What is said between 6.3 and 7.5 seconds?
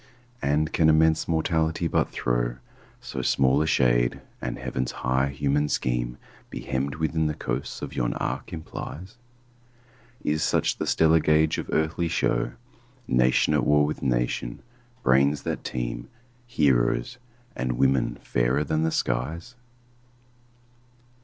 Be hemmed within the